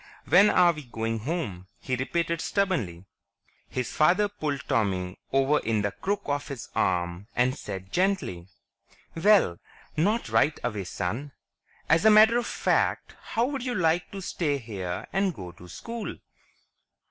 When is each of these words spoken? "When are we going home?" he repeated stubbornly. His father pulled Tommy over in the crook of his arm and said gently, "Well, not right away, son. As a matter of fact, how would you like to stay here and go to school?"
"When 0.27 0.49
are 0.49 0.73
we 0.73 0.85
going 0.85 1.19
home?" 1.19 1.67
he 1.79 1.95
repeated 1.95 2.41
stubbornly. 2.41 3.05
His 3.69 3.91
father 3.93 4.27
pulled 4.27 4.67
Tommy 4.67 5.19
over 5.31 5.59
in 5.59 5.83
the 5.83 5.91
crook 5.91 6.23
of 6.25 6.47
his 6.47 6.69
arm 6.73 7.27
and 7.35 7.55
said 7.55 7.91
gently, 7.91 8.47
"Well, 9.15 9.59
not 9.95 10.27
right 10.27 10.59
away, 10.63 10.85
son. 10.85 11.33
As 11.87 12.03
a 12.03 12.09
matter 12.09 12.39
of 12.39 12.47
fact, 12.47 13.15
how 13.21 13.45
would 13.45 13.63
you 13.63 13.75
like 13.75 14.09
to 14.09 14.23
stay 14.23 14.57
here 14.57 15.05
and 15.13 15.35
go 15.35 15.51
to 15.51 15.67
school?" 15.67 16.15